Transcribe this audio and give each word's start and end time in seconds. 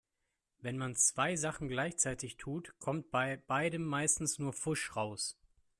Wenn 0.61 0.79
man 0.79 0.95
zwei 0.95 1.35
Sachen 1.35 1.67
gleichzeitig 1.67 2.37
tut, 2.37 2.73
kommt 2.79 3.11
bei 3.11 3.37
beidem 3.37 3.85
meistens 3.85 4.39
nur 4.39 4.51
Pfusch 4.51 4.95
raus. 4.95 5.37